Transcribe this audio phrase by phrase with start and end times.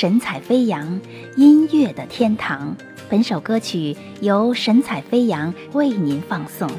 [0.00, 1.00] 神采飞扬，
[1.36, 2.72] 音乐的天堂。
[3.10, 6.70] 本首歌曲由神采飞扬为您放送。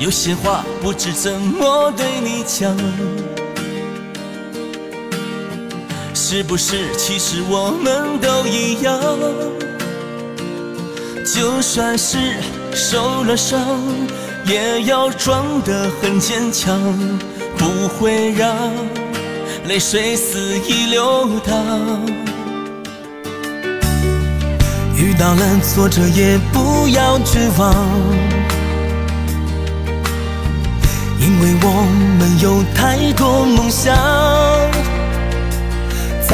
[0.00, 3.43] 有些话不知怎么对你讲。
[6.26, 8.98] 是不是其实我们都一样？
[11.22, 12.16] 就算是
[12.72, 13.60] 受了伤，
[14.46, 16.80] 也要装得很坚强，
[17.58, 18.56] 不会让
[19.68, 21.54] 泪水肆意流淌。
[24.96, 27.74] 遇到了挫折也不要绝望，
[31.20, 31.68] 因为我
[32.18, 33.94] 们有太多梦想。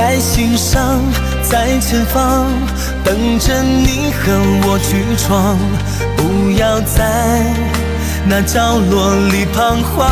[0.00, 0.98] 在心上，
[1.42, 2.46] 在前方，
[3.04, 4.32] 等着你和
[4.64, 5.58] 我去闯。
[6.16, 7.44] 不要在
[8.24, 10.08] 那角落里彷徨。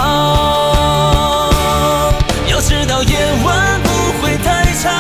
[2.49, 3.89] 要知道夜晚不
[4.21, 4.93] 会太长，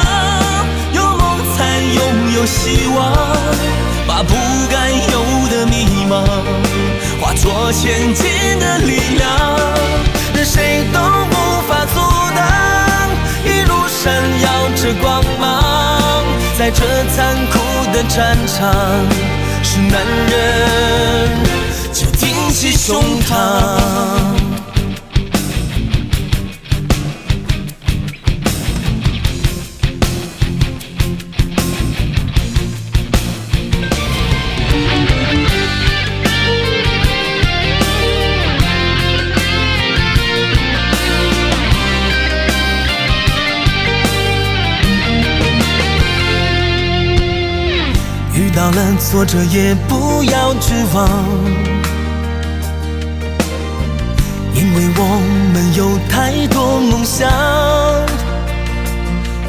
[0.95, 3.13] 有梦才拥有希望。
[4.07, 4.33] 把不
[4.71, 6.25] 该有的迷茫
[7.21, 8.25] 化作前进
[8.59, 9.38] 的力量，
[16.69, 16.85] 在这
[17.17, 17.59] 残酷
[17.95, 18.71] 的战场，
[19.63, 21.31] 是男人
[21.95, 23.58] 就挺起胸膛。
[48.69, 51.09] 到了挫折也不要绝望，
[54.55, 55.03] 因为我
[55.55, 57.31] 们有太多梦想，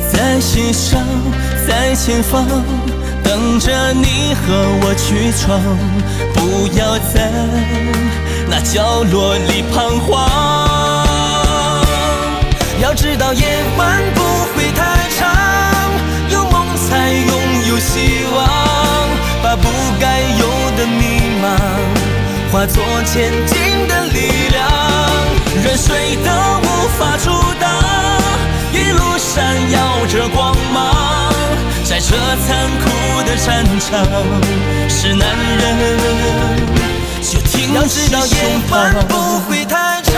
[0.09, 1.01] 在心上，
[1.67, 2.47] 在前方，
[3.21, 4.53] 等着你和
[4.83, 5.59] 我去闯。
[6.33, 7.29] 不要在
[8.49, 10.29] 那角落里彷徨，
[12.81, 13.43] 要知道夜
[13.77, 14.18] 晚的
[22.51, 24.67] 化作前进的力量，
[25.63, 26.31] 任谁都
[26.63, 27.29] 无法阻
[27.59, 27.69] 挡，
[28.73, 31.31] 一路闪耀着光芒，
[31.83, 32.15] 在这
[32.47, 32.89] 残酷
[33.27, 34.03] 的战场，
[34.89, 35.27] 是男
[35.59, 35.63] 人
[37.21, 38.17] 就挺起胸
[38.67, 38.93] 膛。
[39.07, 40.15] 不会太长，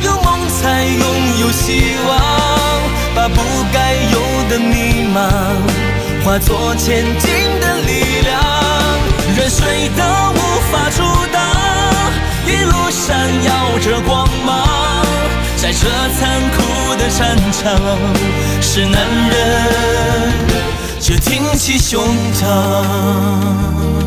[0.00, 1.04] 有梦才拥
[1.40, 2.18] 有希望，
[3.14, 4.18] 把不该有
[4.48, 5.18] 的迷茫。
[6.24, 8.40] 化作前进的力量，
[9.36, 10.02] 任谁都
[10.32, 10.40] 无
[10.70, 11.17] 法阻挡
[15.88, 17.80] 这残酷的战场，
[18.60, 19.00] 是男
[19.30, 19.32] 人
[21.00, 22.04] 就挺起胸
[22.34, 23.97] 膛。